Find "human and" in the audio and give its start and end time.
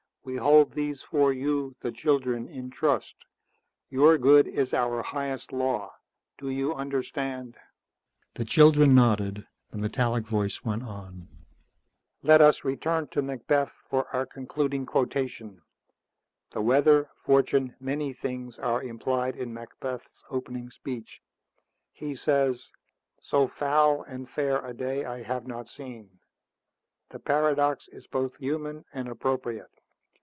28.37-29.07